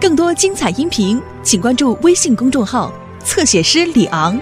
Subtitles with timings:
[0.00, 2.92] 更多精彩音频，请关注微信公众号
[3.24, 4.38] “侧写师李昂”。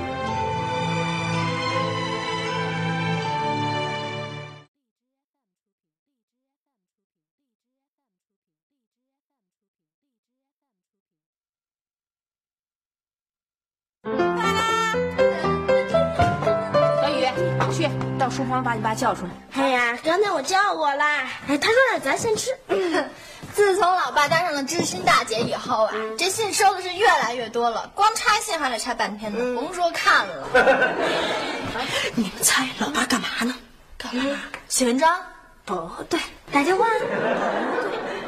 [17.01, 17.27] 小雨，
[17.73, 17.88] 去
[18.19, 19.30] 到书房把你爸叫出来。
[19.52, 21.02] 哎呀，刚才我叫过了，
[21.48, 22.51] 哎，他说让咱先吃。
[23.57, 30.47] 自从老爸当上了知心大姐以后啊，这信收的是越来越多了，光拆信还得拆半天呢，甭说看了。
[32.14, 33.55] 你们猜老爸干嘛呢？
[33.97, 34.38] 干嘛？
[34.69, 35.19] 写文章？
[35.64, 35.74] 不
[36.11, 36.20] 对，
[36.52, 36.87] 打电话。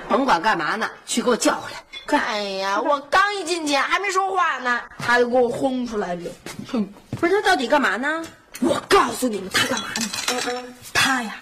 [0.09, 2.19] 甭管干嘛呢，去给我叫回来。
[2.19, 6.31] 哎呀，我刚一进去还没说话呢，他就给我轰出来了。
[6.73, 8.25] 哼，不是他到底干嘛呢？
[8.61, 10.65] 我告诉你们，他干嘛呢？
[10.95, 11.37] 他呀，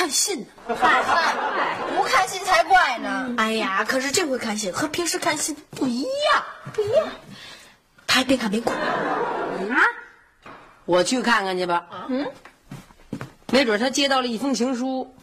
[0.00, 0.46] 看信呢。
[0.66, 0.74] 不
[2.04, 3.34] 看信才怪呢。
[3.36, 6.42] 哎呀，可是这回看信和平时看信不一样，
[6.72, 7.06] 不一样。
[8.06, 9.76] 他还边看边哭啊。
[10.86, 11.84] 我去看看去吧。
[12.08, 12.26] 嗯，
[13.52, 15.14] 没准他接到了一封情书。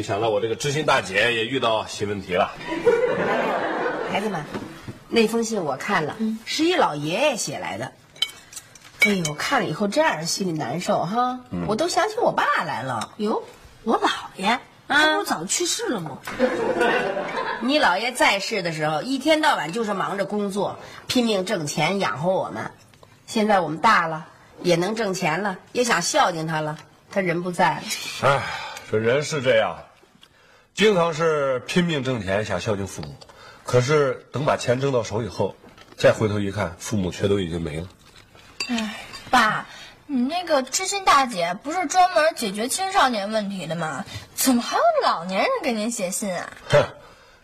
[0.00, 2.50] 没想到我这个知心大姐也遇到新问题了。
[4.10, 4.42] 孩子们，
[5.10, 6.16] 那封信我看了，
[6.46, 7.92] 是一老爷爷写来的。
[9.00, 11.38] 哎呦，看了以后真让人心里难受哈，
[11.68, 13.12] 我都想起我爸来了。
[13.18, 13.42] 哟，
[13.82, 16.16] 我姥爷，他不是早去世了吗？
[17.60, 20.78] 你姥爷在世的时候，一天到晚就是忙着工作，
[21.08, 22.70] 拼命挣钱养活我们。
[23.26, 24.26] 现在我们大了，
[24.62, 26.78] 也能挣钱了，也想孝敬他了，
[27.12, 27.82] 他人不在了。
[28.22, 28.42] 哎，
[28.90, 29.76] 这人是这样，
[30.74, 33.14] 经常是拼命挣钱想孝敬父母，
[33.64, 35.54] 可是等把钱挣到手以后，
[35.96, 37.88] 再回头一看，父母却都已经没了。
[38.68, 38.96] 哎，
[39.30, 39.66] 爸，
[40.06, 44.04] 你那个知心大姐不是专门解决青少年问题的吗？
[44.34, 46.48] 怎么还有老年人给您写信啊？
[46.70, 46.82] 哼，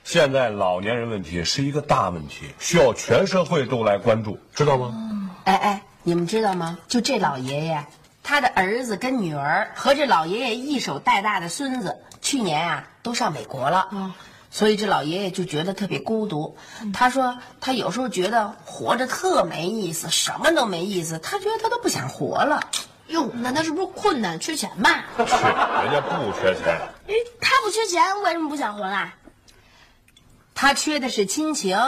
[0.02, 4.94] 现在老年人问题是一个大问题，需要全社会都来关注，知道吗？
[5.44, 6.78] 哎哎，你们知道吗？
[6.88, 7.84] 就这老爷爷，
[8.22, 13.88] 他的儿子跟女儿和这老爷爷一手带大的孙子，去年啊都上美国了。
[14.50, 16.56] 所以这老爷爷就觉得特别孤独。
[16.92, 21.20] 他说他有时候觉得活着特没意思，什么都没意思。
[21.20, 22.60] 他觉得他都不想活了。
[23.06, 25.04] 哟，那他是不是困难缺钱吧？
[25.18, 26.66] 是，人家不缺钱。
[27.06, 29.14] 哎，他不缺钱，为什么不想活啦？
[30.52, 31.78] 他缺的是亲情，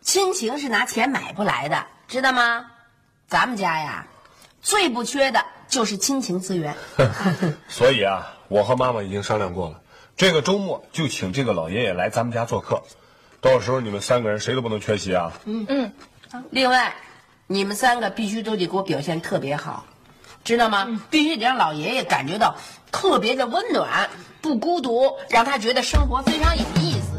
[0.00, 2.70] 亲情是拿钱买不来的，知道吗？
[3.28, 4.06] 咱们家呀，
[4.62, 6.74] 最不缺的就是亲情资源。
[7.68, 9.80] 所以啊，我和妈妈已经商量过了，
[10.16, 12.82] 这个周末就请这个老爷爷来咱们家做客，
[13.40, 15.32] 到时候你们三个人谁都不能缺席啊。
[15.44, 15.92] 嗯嗯，
[16.50, 16.94] 另外，
[17.46, 19.86] 你们三个必须都得给我表现特别好，
[20.44, 21.00] 知道吗？
[21.10, 22.56] 必须得让老爷爷感觉到
[22.92, 24.08] 特别的温暖，
[24.40, 27.18] 不孤独，让他觉得生活非常有意思。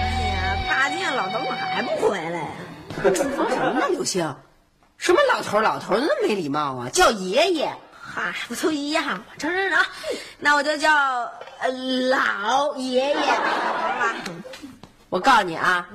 [0.00, 2.45] 哎呀，大见老头怎么还不回来呀？
[3.02, 4.34] 说什么呢，刘星？
[4.96, 6.88] 什么老头儿老头儿，那么没礼貌啊？
[6.88, 7.70] 叫爷爷。
[8.00, 9.24] 嗨，不都一样吗？
[9.36, 9.84] 成成成，
[10.38, 10.90] 那我就叫
[11.60, 11.70] 呃
[12.08, 14.14] 老爷爷，好吧？
[15.10, 15.86] 我告诉你啊，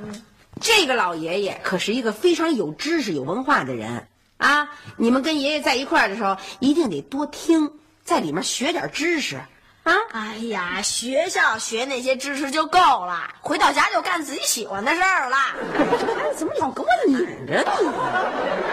[0.59, 4.07] 这个老爷爷可是一个非常有知识、有文化的人
[4.37, 4.69] 啊！
[4.97, 7.71] 你们跟爷爷在一块儿的时候，一定得多听，
[8.03, 9.41] 在里面学点知识
[9.83, 9.93] 啊！
[10.13, 15.37] 哎呀，学校学那些知识就够了，回到家就干自己喜欢的事儿了。
[15.37, 17.17] 孩子怎么老跟我拧
[17.47, 17.63] 着呢？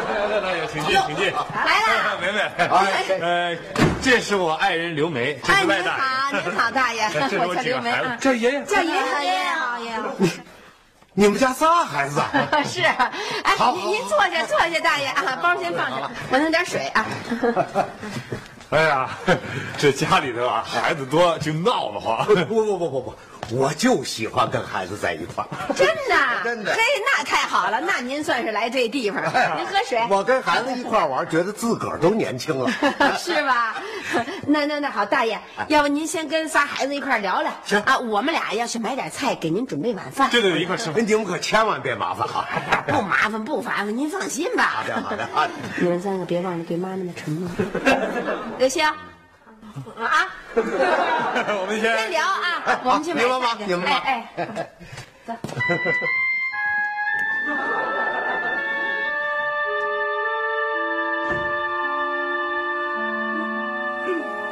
[0.08, 1.32] 来来来，请进，请进。
[1.32, 2.40] 来了，梅梅，
[3.20, 3.56] 呃，
[4.02, 8.64] 这是我爱人刘梅，这哎，是您外大好，您好，大爷， 这是我叫刘梅我几个孩子啊，叫爷爷。
[8.64, 10.14] 叫爷爷，爷爷好，爷爷好。
[11.14, 12.20] 你们家仨孩子？
[12.68, 17.06] 是，哎，您您坐下，坐下，大爷啊，包先放下，我弄点水啊。
[18.70, 19.08] 哎呀，
[19.78, 22.26] 这家里头啊，孩子多就闹得慌。
[22.26, 23.14] 不不不不不，
[23.50, 25.48] 我就喜欢跟孩子在一块儿。
[25.74, 26.14] 真的，
[26.44, 26.80] 真的嘿，
[27.16, 29.56] 那太好了，那您算是来对地方了。
[29.56, 32.70] 您喝水，我跟孩子一块儿玩，觉得自个儿都年轻了。
[33.18, 33.76] 是吧？
[34.46, 37.52] 那那那好，大爷，要不您先跟仨孩子一块聊聊。
[37.64, 40.30] 行啊，我们俩要去买点菜，给您准备晚饭。
[40.30, 41.06] 对对对，一块吃饭。
[41.06, 42.46] 你们可千万别麻烦哈！
[42.86, 44.62] 不麻烦，不麻烦，您放心吧。
[44.64, 45.50] 好的好的好的。
[45.78, 47.50] 你们三个别忘了对妈妈的承诺。
[48.58, 48.96] 刘星，啊，
[50.54, 52.47] 我们先先聊啊，
[52.84, 54.46] 我们去买你们忙菜去你们忙哎哎，
[55.26, 55.32] 走。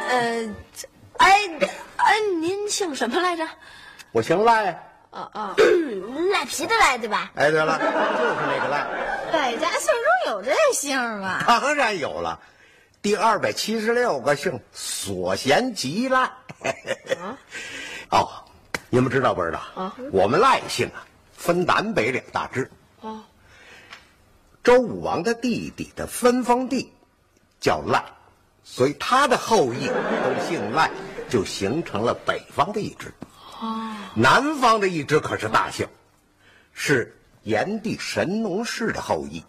[0.08, 0.48] 呃，
[1.18, 1.40] 哎
[1.96, 3.46] 哎，您姓什么来着？
[4.12, 4.70] 我姓赖。
[5.10, 5.54] 哦哦，
[6.32, 7.30] 赖皮的赖对吧？
[7.36, 7.90] 哎，对了，就是
[8.46, 8.86] 那个赖。
[9.32, 9.86] 百家姓
[10.24, 11.42] 中有这姓吗？
[11.46, 12.38] 当然有了，
[13.02, 16.30] 第二百七十六个姓所嫌极赖。
[18.10, 18.28] 哦，
[18.90, 19.60] 你们知道不知道？
[19.74, 22.70] 啊，我们赖姓啊，分南北两大支。
[23.00, 23.22] 哦，
[24.62, 26.92] 周武王的弟弟的分封地
[27.60, 28.04] 叫赖，
[28.64, 30.90] 所以他的后裔都姓赖，
[31.28, 33.12] 就形成了北方的一支。
[33.60, 35.86] 哦，南方的一支可是大姓，
[36.72, 39.44] 是炎帝神农氏的后裔。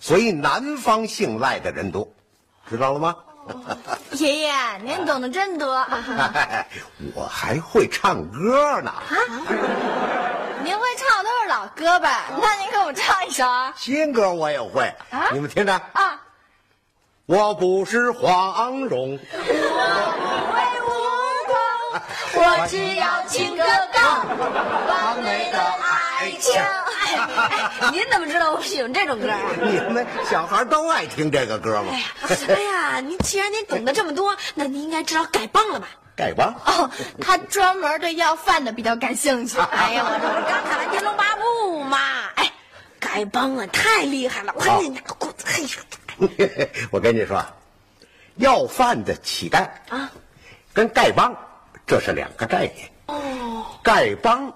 [0.00, 2.12] 所以南方姓赖的人多，
[2.68, 3.16] 知道了吗？
[4.12, 4.52] 爷爷，
[4.84, 5.74] 您懂得真多。
[7.14, 9.02] 我还会唱歌呢，啊
[10.64, 12.24] 您会唱都是老歌吧？
[12.40, 13.72] 那您给我们唱一首啊？
[13.76, 14.84] 新歌我也会。
[15.10, 16.20] 啊你们听着啊！
[17.26, 19.18] 我不是黄蓉，
[22.34, 24.00] 我只要情歌高，
[24.88, 26.62] 完美的爱情。
[27.16, 29.38] 哎，您怎么知道我喜欢这种歌啊？
[29.62, 31.92] 你们小孩都爱听这个歌吗？
[31.92, 32.06] 哎呀，
[32.48, 35.88] 哎呀您既然您懂得这么多，那您应该知道丐帮了吧？
[36.16, 39.58] 丐帮哦，他专门对要饭的比较感兴趣。
[39.72, 41.42] 哎呀，我这不是刚看完《天龙八部》
[41.84, 41.98] 吗？
[42.36, 42.52] 哎，
[43.00, 44.52] 丐帮啊，太厉害了！
[44.56, 47.42] 我看你那个棍子，嘿呦， 我跟你说，
[48.36, 50.10] 要饭的乞丐啊，
[50.74, 51.34] 跟丐帮
[51.86, 52.90] 这是两个概念。
[53.06, 54.52] 哦，丐帮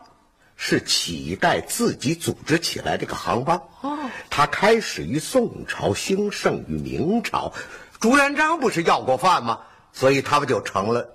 [0.56, 3.56] 是乞丐自己组织起来这个行帮。
[3.82, 3.98] 哦，
[4.28, 7.52] 它开始于宋朝，兴盛于明朝。
[8.00, 9.60] 朱元璋不是要过饭吗？
[9.92, 11.08] 所以他们就成了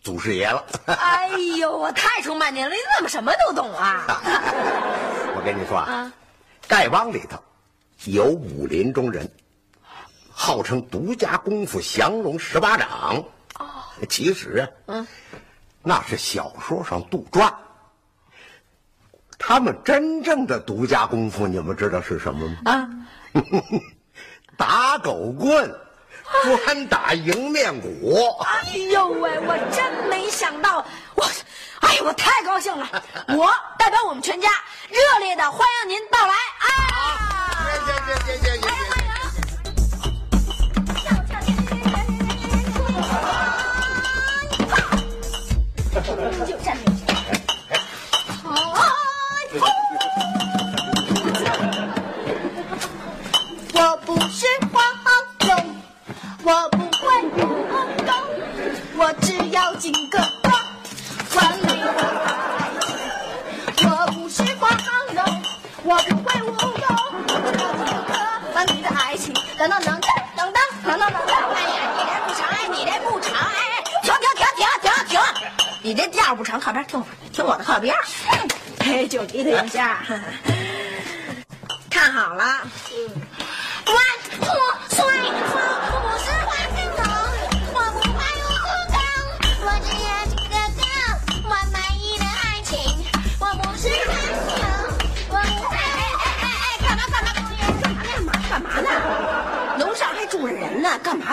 [0.00, 0.64] 祖师爷了。
[0.86, 1.28] 哎
[1.58, 2.70] 呦，我太崇拜您了！
[2.70, 4.04] 你怎么什么都懂啊？
[5.34, 6.12] 我跟你说啊，
[6.68, 7.36] 丐帮里头
[8.04, 9.28] 有武林中人，
[10.30, 13.24] 号称独家功夫降龙十八掌。
[13.58, 13.66] 哦，
[14.08, 15.06] 其实啊，嗯，
[15.82, 17.52] 那是小说上杜撰。
[19.38, 22.56] 他们真正的独家功夫，你们知道是什么吗？
[22.64, 22.88] 啊，
[24.58, 25.72] 打狗棍，
[26.64, 28.18] 专打迎面鼓。
[28.44, 31.24] 哎呦喂，我真没想到，我，
[31.80, 32.86] 哎，我太高兴了。
[33.28, 33.48] 我
[33.78, 34.48] 代表我们全家
[34.90, 36.34] 热烈的欢迎您到来。
[36.58, 36.68] 啊，
[37.64, 37.80] 欢迎
[38.60, 38.72] 欢
[46.34, 46.46] 迎。
[46.46, 46.87] 就这。
[59.78, 60.52] 金个光，
[61.36, 61.86] 完美的
[62.58, 62.86] 爱情。
[63.88, 64.68] 我不是黄
[65.14, 65.42] 蓉，
[65.84, 68.10] 我不会武功，我只要金个
[68.54, 69.32] 完美的爱情。
[69.56, 70.52] 当当当当当
[70.84, 71.32] 当当当当！
[71.54, 73.54] 哎呀，你这不长，哎，你这不长，哎，
[74.02, 75.20] 停停停停停停！
[75.82, 77.94] 你这调不长，靠边听我，听我的靠边。
[78.80, 80.04] 哎，就你这一下，
[81.88, 82.44] 看好了。
[82.90, 83.27] One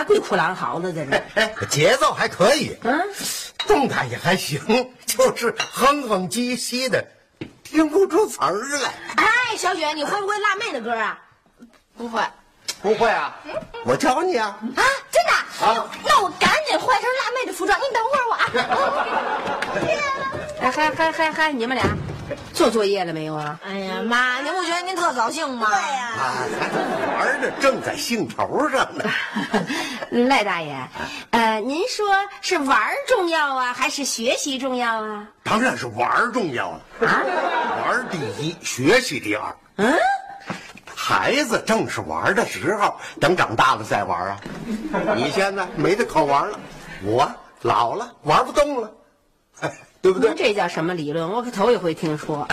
[0.06, 0.92] 鬼哭狼嚎的？
[0.92, 1.22] 这是。
[1.34, 3.00] 哎，节奏还可以，嗯，
[3.66, 4.60] 动弹也还行，
[5.04, 7.04] 就是哼哼唧唧的，
[7.64, 8.92] 听不出词儿来。
[9.16, 11.18] 哎，小雪，你会不会辣妹的歌啊？
[11.96, 12.22] 不会
[12.82, 13.34] 不会啊，
[13.84, 14.58] 我教你啊。
[14.76, 15.32] 啊，真的？
[15.66, 18.44] 啊，那我赶紧换身辣妹的服装，你等会儿我啊。
[20.60, 21.84] 哎嗨嗨嗨嗨，你们俩
[22.52, 23.58] 做作业了没有啊？
[23.64, 25.66] 哎呀妈，您不觉得您特高兴吗？
[25.68, 29.04] 对呀、啊，咱玩的正在兴头上呢。
[30.28, 30.76] 赖大爷，
[31.30, 32.06] 呃，您说
[32.40, 35.26] 是玩儿重要啊，还是学习重要啊？
[35.42, 39.56] 当然是玩儿重要了，玩儿第一，学习第二。
[39.76, 39.94] 嗯，
[40.94, 44.40] 孩子正是玩的时候，等长大了再玩啊。
[45.14, 46.58] 你现在没得可玩了，
[47.02, 47.30] 我
[47.62, 48.90] 老了玩不动了，
[49.60, 49.70] 哎
[50.06, 50.32] 对不对？
[50.36, 51.28] 这叫什么理论？
[51.28, 52.46] 我可头一回听说。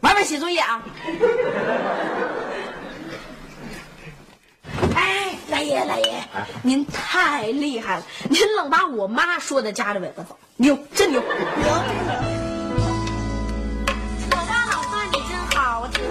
[0.00, 0.82] 玩玩写作业啊！
[4.96, 6.24] 哎，大爷大爷，
[6.62, 11.22] 您太厉害了，您愣把我妈说的夹着尾巴走，牛，真牛！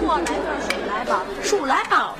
[0.00, 0.34] 听我来份
[0.68, 2.16] 水来宝，数来宝，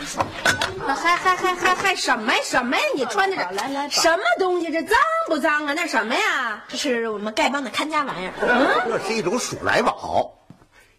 [0.86, 2.82] 那还还还还还什么呀什么呀？
[2.94, 4.70] 你穿的这来来什么东西？
[4.70, 5.72] 这脏不脏啊？
[5.74, 6.62] 那什么呀？
[6.68, 8.32] 这是我们丐帮的看家玩意儿。
[8.86, 10.32] 这是一种数来宝，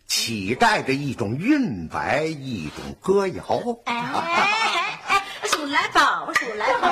[0.07, 3.43] 期待着一种韵白，一种歌谣。
[3.85, 6.89] 哎哎哎，数来宝，数来宝，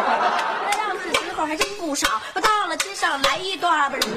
[1.46, 2.08] 还真不少。
[2.34, 4.08] 我到了街上来一段，不是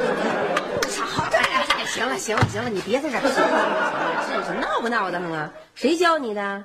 [0.80, 1.02] 不少。
[1.32, 3.22] 哎哎，行了行了行了，你别在这儿
[4.60, 5.50] 闹不闹腾啊？
[5.74, 6.64] 谁教你的？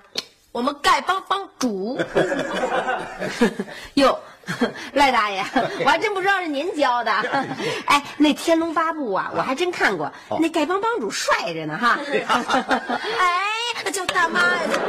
[0.52, 2.02] 我们丐帮帮主，
[3.94, 4.18] 哟，
[4.94, 5.44] 赖大爷，
[5.86, 7.12] 我还真不知道是您教的。
[7.86, 12.00] 哎，那《天龙八部》啊，我还真看过，那丐帮帮主帅着呢哈。
[13.20, 14.80] 哎，就他妈的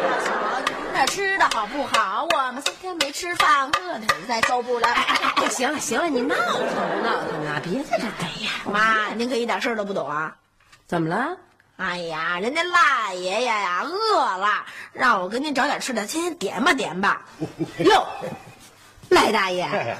[0.98, 2.26] 这吃的好不好？
[2.28, 4.88] 我们三天没吃饭，饿的实在受不了。
[4.88, 7.60] 哎哎哎，行了行了，你闹腾不闹腾啊？
[7.62, 8.10] 别在这儿。
[8.20, 10.34] 哎呀，妈，您可一点事儿都不懂啊！
[10.88, 11.36] 怎么了？
[11.76, 17.22] 哎呀，人家赖爷爷呀饿了，让我给您找点吃的，先先点吧点吧。
[17.78, 18.04] 哟，
[19.08, 19.96] 赖大爷，哎，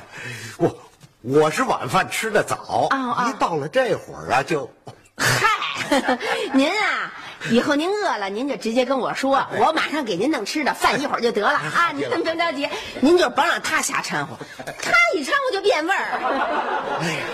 [0.57, 0.77] 我
[1.21, 4.69] 我是晚饭吃的早，哦哦一到了这会儿啊就。
[5.17, 6.19] 嗨，
[6.53, 7.13] 您啊，
[7.51, 11.51] 以后您饿了，您就直接跟我说，我马上给您弄吃的，饭一会儿就得了。
[11.59, 11.93] 啊！
[11.95, 12.69] 您甭着急，
[13.01, 14.37] 您就甭让他瞎掺和，
[14.83, 16.99] 他一掺和就变味儿。
[17.01, 17.25] 哎呀，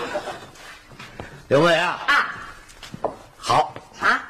[1.47, 2.31] 刘伟啊，啊。
[3.37, 4.23] 好，啊，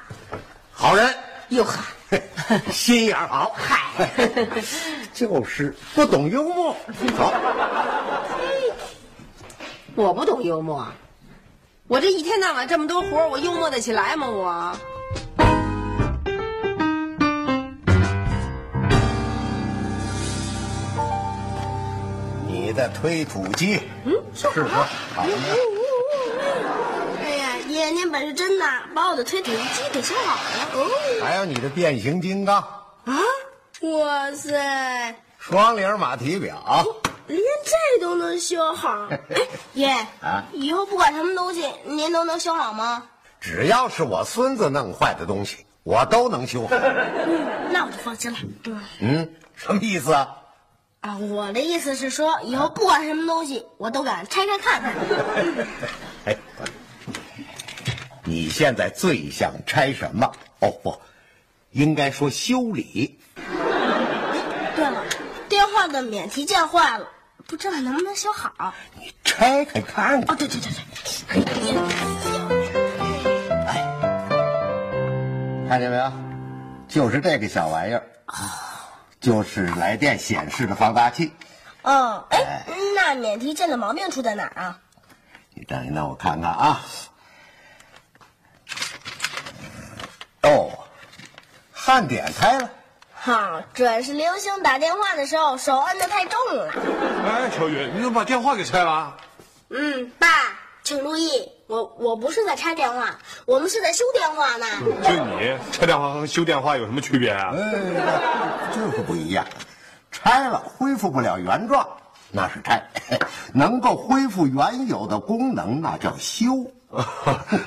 [0.74, 1.14] 好人，
[1.50, 1.80] 哟呵，
[2.72, 4.10] 心眼儿好，嗨，
[5.14, 6.76] 就是不懂幽默。
[7.18, 7.34] 好，
[9.96, 10.86] 我不懂幽默，
[11.88, 14.28] 我这一天到晚这么多活我幽默得起来吗？
[14.28, 14.78] 我
[22.76, 25.34] 的推土机，嗯，是不是好呢？
[27.24, 30.84] 哎呀，爷您本事真大，把我的推土机给修好了。
[30.84, 30.88] 哦，
[31.24, 33.18] 还有你的变形金刚，啊
[33.82, 36.86] 哇塞，双铃马蹄表，
[37.28, 39.08] 连这都能修好。
[39.10, 39.20] 哎，
[39.74, 39.90] 爷，
[40.22, 43.04] 啊以后不管什么东西，您都能修好吗？
[43.40, 46.76] 只要是我孙子弄坏的东西，我都能修好。
[47.72, 48.38] 那我就放心了。
[48.66, 50.28] 嗯嗯，什么意思啊？
[51.06, 54.92] 啊，我的意思是说，以后不管什么东西，我都敢拆开看看。
[56.26, 56.36] 哎，
[58.24, 60.32] 你现在最想拆什么？
[60.62, 61.00] 哦不，
[61.70, 63.20] 应该说修理。
[64.76, 65.04] 对了，
[65.48, 67.08] 电话的免提键坏了，
[67.46, 68.74] 不知道能不能修好。
[69.00, 70.34] 你拆开看看。
[70.34, 71.44] 哦，对对对对，
[75.70, 76.12] 看见没有？
[76.88, 78.02] 就是这个小玩意儿，
[79.26, 81.34] 就是来电显示的放大器。
[81.82, 82.64] 哦，哎，
[82.96, 84.80] 那免提键的毛病出在哪儿啊？
[85.56, 86.80] 你等一等，我看看啊。
[90.44, 90.70] 哦，
[91.74, 92.70] 焊点开了。
[93.16, 96.72] 好，准是刘星打电话的时候手摁的太重了。
[97.26, 99.18] 哎，小雨，你怎么把电话给拆了？
[99.70, 100.28] 嗯，爸，
[100.84, 104.66] 请注意，我我不是在拆电话，我们是在修电话呢。
[105.04, 107.52] 就你拆电话和修电话有什么区别啊？
[107.56, 109.46] 哎，就是不一样。
[110.12, 111.88] 拆了恢复不了原状，
[112.32, 112.80] 那是拆；
[113.54, 116.72] 能够恢复原有的功能，那叫修。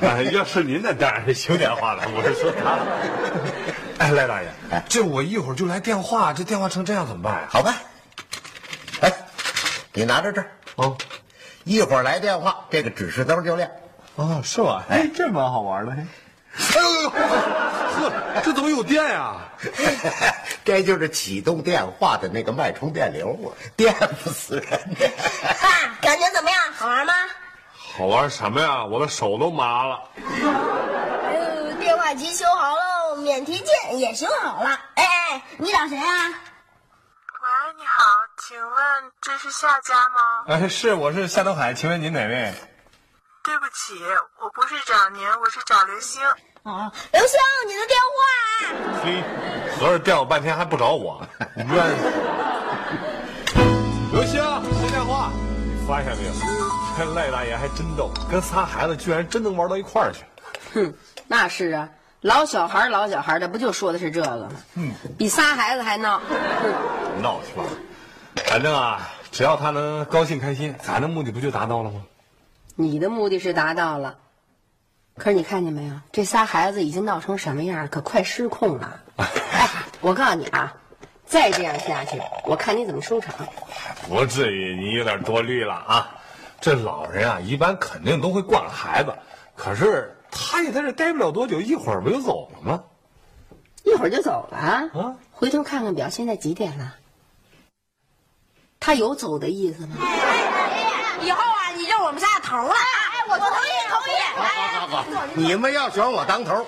[0.00, 2.78] 哎 要是您那当然是修电话了，我是说他。
[3.98, 7.48] 哎，赖大爷，哎这我一会儿就来电话，这电话成这样怎么办呀？
[7.50, 7.74] 好办。
[9.00, 9.12] 哎，
[9.92, 10.96] 你拿着这儿，哦，
[11.64, 13.68] 一会儿来电话，这个指示灯就亮。
[14.18, 14.82] 哦，是吧？
[14.90, 15.92] 哎，这蛮好玩的。
[15.92, 16.02] 哎
[16.74, 19.36] 呦呦呦，呵，这怎么有电呀？
[20.66, 23.94] 这就是启动电话的那个脉冲电流啊，电
[24.24, 24.80] 不死人。
[25.62, 26.60] 爸，感觉怎么样？
[26.76, 27.12] 好玩吗？
[27.96, 28.84] 好玩什么呀？
[28.84, 30.00] 我的手都麻了。
[30.16, 34.80] 呃，电话机修好喽，免提键也修好了。
[34.94, 36.26] 哎哎，你找谁啊？
[36.26, 38.04] 喂，你好，
[38.48, 40.44] 请问这是夏家吗？
[40.48, 42.52] 哎，是，我是夏东海，请问您哪位？
[43.48, 43.94] 对不起，
[44.42, 46.20] 我不是找您，我是找刘星。
[46.64, 48.20] 啊，刘星，你的电话。
[49.02, 49.24] 嘿，
[49.80, 51.26] 合着电我半天还不找我，
[51.56, 52.12] 冤死！
[54.12, 54.34] 刘星，
[54.82, 55.30] 接电话。
[55.64, 56.32] 你发现没有？
[56.98, 60.26] 这赖大爷还真逗，跟仨孩子居然真能玩到一块儿去。
[60.74, 60.92] 哼，
[61.26, 61.88] 那是啊，
[62.20, 64.50] 老小孩老小孩的，不就说的是这个吗？
[64.74, 66.20] 嗯，比仨孩子还闹。
[67.22, 67.64] 闹去吧，
[68.44, 72.02] 反正啊，只要他能高兴开心，咱的目的不就达到了吗？
[72.80, 74.18] 你的目的是达到了，
[75.16, 75.94] 可是你看见没有？
[76.12, 79.00] 这仨孩子已经闹成什么样，可快失控了。
[79.18, 79.68] 哎，
[80.00, 80.76] 我告诉你啊，
[81.26, 83.34] 再这样下去，我看你怎么收场。
[84.08, 86.14] 不至于，你有点多虑了啊。
[86.60, 89.12] 这老人啊，一般肯定都会惯孩子，
[89.56, 92.84] 可是他也在这待不了多久，一会儿不就走了吗？
[93.82, 94.88] 一会儿就走了啊！
[94.94, 96.94] 啊回头看看表，现在几点了？
[98.78, 99.96] 他有走的意思吗？
[101.24, 102.74] 以后啊，你就是我们家的头了。
[102.74, 103.52] 哎，我同意，
[103.88, 104.10] 同意。
[104.36, 104.42] 好
[104.78, 105.04] 好好，
[105.34, 106.66] 你们要选我当头，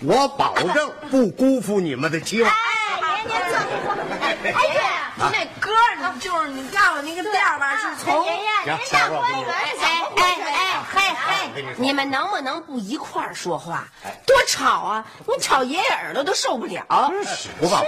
[0.00, 2.52] 我保证不辜负你们的期望。
[2.52, 2.56] 哎，
[3.26, 3.56] 爷爷您这，
[4.52, 4.80] 哎爷，
[5.16, 5.72] 你那歌，
[6.14, 9.50] 你就是你告诉那个调吧，是从爷爷行，下播不录。
[9.50, 9.74] 哎
[10.16, 10.51] 哎
[11.76, 13.84] 你们能不能不一块儿说话？
[14.26, 15.04] 多吵啊！
[15.26, 16.84] 你吵爷爷耳朵都受不了。
[17.60, 17.86] 不怕不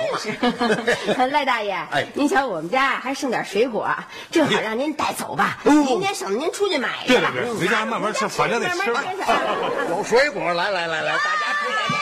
[1.15, 1.27] 怕。
[1.27, 3.89] 赖大爷，哎您瞧我们家还剩点水果，
[4.31, 7.31] 正好让您带走吧，明天省得您出去买去了。
[7.33, 8.77] 对对对，回家慢慢吃，反正得吃。
[9.89, 11.97] 有水果，来来来来，大家吃，大家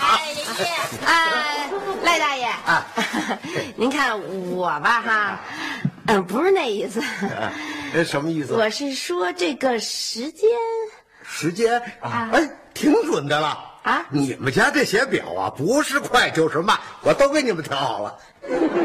[0.00, 0.66] 哎，爷爷，
[1.06, 1.10] 啊，
[2.02, 2.86] 赖大爷啊，
[3.76, 4.18] 您看
[4.50, 5.40] 我吧哈，
[6.06, 7.02] 嗯，不是那意思，
[7.96, 8.04] 吃。
[8.04, 8.54] 这什么意思？
[8.54, 10.48] 我是说这个时间。
[11.22, 18.18] 时间啊，哎，挺准的了啊你们家这些表啊，不是快就是慢，我都给你们调好了。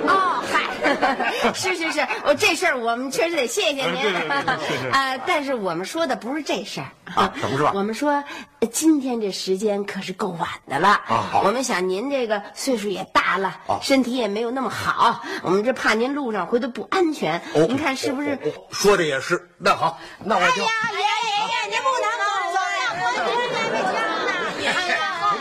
[0.08, 5.18] 哦，嗨，是是是，我这事儿我们确实得谢谢您对对对对是是啊。
[5.26, 8.24] 但是我们说的不是这事儿啊什么事儿我们说
[8.60, 17.42] 呃今天这时间可是够晚的了啊好我们想您这个岁数也大了啊，身体也没有那么好，我们这怕您路上回头不安全。
[17.56, 18.34] 哦您看是不是？
[18.34, 19.50] 哦哦说的也是。
[19.58, 20.58] 那好，那我就。
[20.58, 22.98] 爷爷爷爷，您不能走啊！
[22.98, 23.94] 我今天还没讲
[24.26, 24.30] 呢。
[24.62, 25.41] 哎呀，我这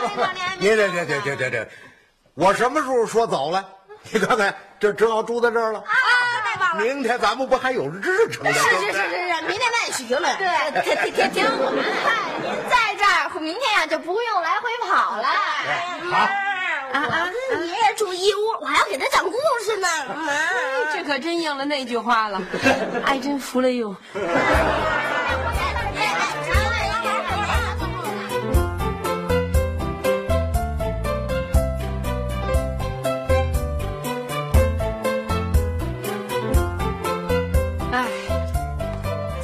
[0.59, 1.67] 你这这这这这这，
[2.33, 3.65] 我什么时候说走了？
[4.11, 5.79] 你看看，这正好住在这儿了。
[5.79, 5.85] 啊，
[6.43, 6.83] 太棒了！
[6.83, 8.53] 明天咱们不还有日程呢？
[8.53, 10.35] 是是是是是，明天咱也去行了。
[10.37, 11.81] 对，挺挺挺挺好您
[12.69, 15.27] 在这儿，明天呀就不用来回跑了。
[16.11, 16.27] 好啊
[16.93, 17.29] 啊！
[17.59, 19.87] 爷爷住一屋，我还要给他讲故事呢。
[20.93, 22.41] 这可真应了那句话了，
[23.05, 23.95] 哎，真服了哟。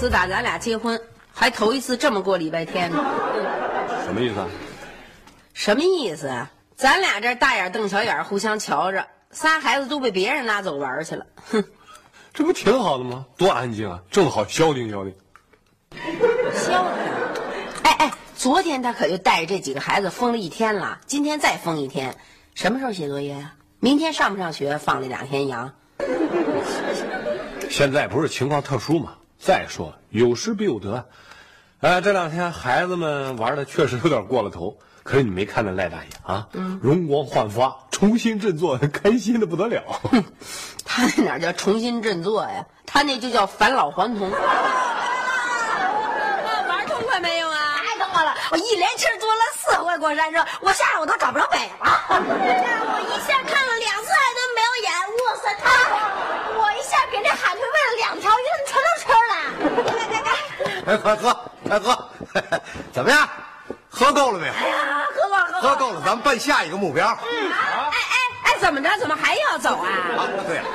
[0.07, 1.01] 自打咱俩结婚，
[1.33, 3.03] 还头一次这么过礼拜天呢。
[4.05, 4.47] 什么意思啊？
[5.53, 6.49] 什么意思啊？
[6.77, 11.25] 咱俩这大眼瞪小眼，互相瞧着，仨孩子都被别人拉走玩去了。
[11.51, 11.65] 哼，
[12.33, 13.25] 这不挺好的吗？
[13.35, 15.13] 多安静啊，正好消停消停。
[16.53, 17.83] 消停。
[17.83, 22.15] 哎哎，昨天他可就带着这几个孩子疯了一天了，今天再疯一天。
[22.55, 24.77] 什么时候写作业呀、明天上不上学？
[24.77, 25.73] 放了两天羊。
[27.69, 29.15] 现在不是情况特殊吗？
[29.39, 31.07] 再说有失必有得。
[31.79, 36.47] 哎，这两天孩子们玩的确实有点过了头，可是你没看那赖大爷啊，
[36.81, 39.83] 容光焕发，重新振作， 开心的不得了。
[40.83, 42.65] 他那哪叫重新振作呀？
[42.85, 44.31] 他那就叫返老还童。
[46.67, 47.77] 玩痛快没有啊？
[47.85, 48.33] 太痛快了！
[48.51, 51.85] 我一连气儿坐了四回过山车，我吓得我都找不着北了。
[52.09, 56.57] 我一下看了两次海豚表演，哇塞，太好了！
[56.57, 59.33] 我一下给这海豚喂了两条鱼，它们全都吃了。
[59.97, 61.35] 来来来，哎，快喝，
[61.67, 62.11] 快喝，
[62.93, 63.27] 怎么样？
[63.89, 64.53] 喝够了没有？
[64.53, 64.57] 啊，
[65.15, 65.61] 喝够了。
[65.61, 67.07] 喝够了，咱们奔下一个目标。
[67.23, 67.97] 嗯哎
[68.45, 68.95] 哎哎，怎么着？
[68.99, 69.89] 怎么还要走啊？
[69.89, 70.65] 啊，对了，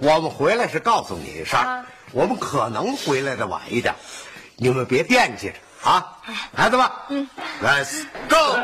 [0.00, 3.94] 我们回来是告诉你一声，我们可能回来的晚一点，
[4.56, 6.16] 你们别惦记着啊，
[6.56, 7.28] 孩子们，嗯
[7.62, 8.58] ，Let's go。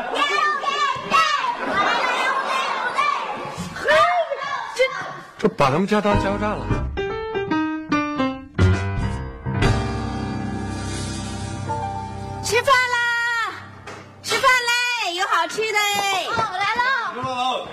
[5.37, 6.65] 这把咱们家当加油站了。
[12.51, 13.63] 吃饭啦！
[14.21, 15.13] 吃饭嘞！
[15.15, 16.25] 有好吃的哎！
[16.25, 16.75] 哦，来
[17.23, 17.65] 喽，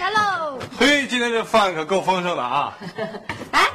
[0.00, 0.58] 来喽。
[0.78, 2.72] 嘿，今天这饭可够丰盛的啊！
[3.52, 3.70] 哎，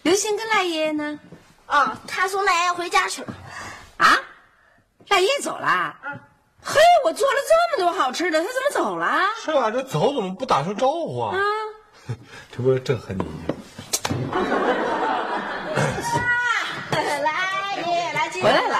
[0.00, 1.20] 刘星跟赖爷爷呢？
[1.66, 3.34] 哦，他说赖爷回家去了。
[3.98, 4.18] 啊，
[5.08, 5.94] 赖爷爷走了。
[6.62, 9.20] 嘿，我做了这么多好吃的，他怎么走了？
[9.44, 11.36] 是啊，这走怎么不打声招呼啊？
[11.36, 11.44] 啊
[12.50, 13.24] 这不是正恨你
[14.32, 14.40] 吗？
[18.42, 18.76] 回来了。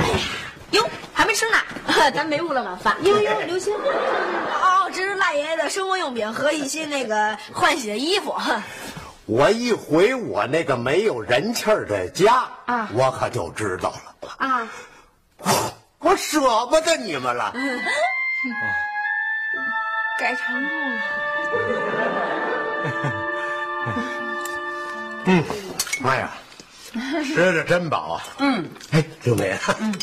[0.72, 1.58] 哟，还没吃呢，
[2.14, 2.96] 咱没误了晚饭。
[3.02, 8.34] 哟哟，刘星，哦，这是赖爷爷的生活用品和一些那个换洗的衣服。
[9.26, 14.68] 我一回我那个没有人气儿的家，啊，我可就知道了啊，
[15.98, 17.52] 我舍不得你们了。
[20.18, 21.00] 改长路了。
[25.26, 25.42] 嗯，
[26.00, 26.30] 妈呀，
[27.24, 28.22] 吃的真饱啊！
[28.38, 29.94] 嗯，哎，刘梅，嗯，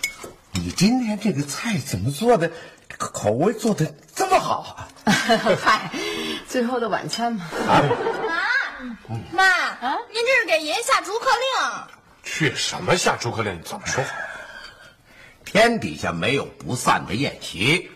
[0.52, 2.50] 你今天这个菜怎么做的？
[2.96, 4.88] 口口味做的这么好？
[5.04, 5.90] 嗨，
[6.46, 7.44] 最后的晚餐嘛。
[7.58, 8.42] 妈，
[9.32, 11.70] 妈，啊，您这是给爷爷下逐客令？
[12.22, 13.60] 去什么下逐客令？
[13.62, 14.10] 怎么说话？
[15.44, 17.90] 天底下没有不散的宴席。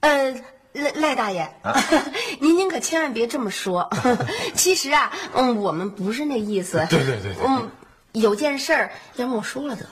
[0.00, 0.34] 呃，
[0.78, 1.48] 赖赖大爷，
[2.40, 3.90] 您您可千万别这么说。
[4.54, 6.86] 其实啊，嗯，我们不是那意思。
[6.88, 7.46] 对对对对。
[7.46, 7.70] 嗯，
[8.12, 9.90] 有件事儿要跟我说了得了。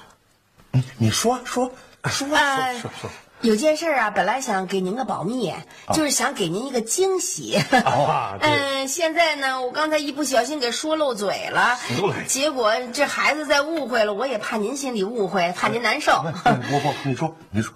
[0.72, 1.70] 嗯，你说说
[2.04, 2.38] 说说
[2.80, 3.10] 说说。
[3.42, 5.52] 有件事啊，本来想给您个保密，
[5.92, 7.54] 就是想给您一个惊喜。
[7.84, 11.78] 啊 嗯，现在呢，我刚才一不小心给说漏嘴了，
[12.26, 16.12] 结果这孩子再误会了，我也怕您心里误会，怕您难受。
[16.12, 17.74] 我不，你说，你说，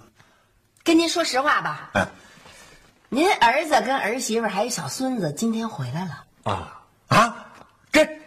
[0.83, 1.91] 跟您说实话吧。
[1.93, 2.07] 嗯，
[3.13, 6.23] 您儿子跟儿媳妇还有小孙子今天回来了。
[6.43, 7.45] 啊啊，
[7.91, 8.21] 真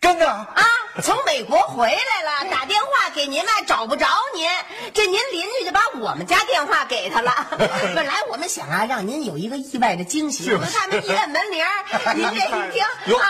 [0.00, 0.66] 真的啊。
[1.02, 4.48] 从美国回来了，打电话给您嘛，找不着您，
[4.94, 7.46] 这您邻居就把我们家电话给他了。
[7.94, 11.62] 本来我们想啊，让您有一个意外的惊喜，可他们一摁门铃，
[12.16, 12.82] 您这一听
[13.20, 13.26] 啊，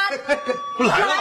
[0.86, 1.14] 来了，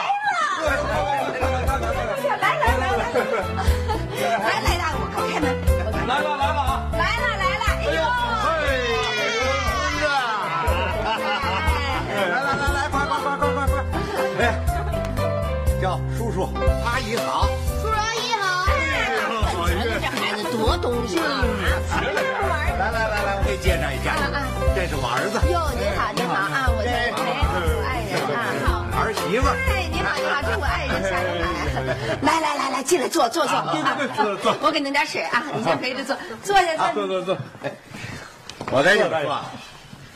[16.86, 17.48] 阿姨好，
[17.82, 18.66] 叔叔阿姨好。
[18.68, 21.46] 哎，这孩子多懂事啊！
[22.80, 24.16] 来来来来，我给你介绍一下，
[24.76, 25.38] 这是我儿子。
[25.52, 29.46] 哟，您好您好啊，我是我爱人啊，好儿媳妇。
[29.48, 31.46] 哎，您好您好，这是我爱人夏云来。
[32.22, 33.54] 来来来来，进来坐坐坐，
[34.16, 34.58] 坐坐。
[34.62, 37.38] 我给弄点水啊，你先陪着坐，坐下坐坐坐。
[38.72, 39.42] 我跟你说，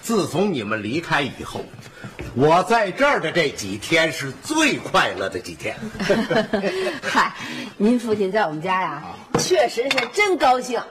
[0.01, 1.61] 自从你们离开以后。
[2.35, 5.73] 我在这儿的这几天是最快乐的几天。
[7.01, 7.33] 嗨，
[7.77, 9.03] 您父亲在我们家呀，
[9.39, 10.81] 确实是真高兴。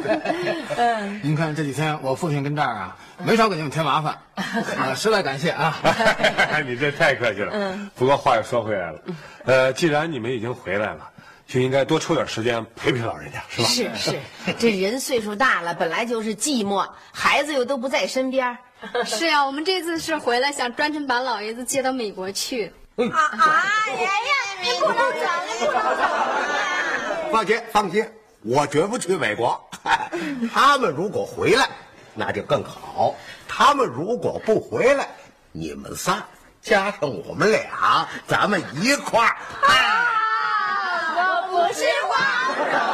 [0.76, 5.74] 嗯，您看这几天我父亲跟这儿啊，没少给你们添麻烦，啊， 实在感谢啊。
[6.66, 7.50] 你这太客气了。
[7.54, 7.90] 嗯。
[7.94, 8.98] 不过话又说回来了，
[9.46, 11.08] 呃，既然你们已经回来了，
[11.46, 13.94] 就应该多抽点时间陪陪老人家，是吧？
[13.94, 14.18] 是是，
[14.58, 18.58] 这人岁数大了，本来就是寂寞，孩子又都不在身边。
[19.04, 22.72] 是呀，我们这次是回来想专程把老爷子接到美国去。
[22.96, 23.64] 啊啊！
[23.88, 24.08] 爷爷，
[24.62, 25.26] 你不能走，
[25.60, 26.02] 你不能走
[27.32, 28.08] 放心，放心，
[28.42, 29.60] 我绝不去美国。
[30.52, 31.68] 他们如果回来，
[32.14, 33.14] 那就更好；
[33.48, 35.08] 他们如果不回来，
[35.50, 36.24] 你们仨
[36.62, 39.36] 加上我们俩，咱们一块儿。
[39.66, 40.06] 啊！
[41.16, 42.93] 我不是花。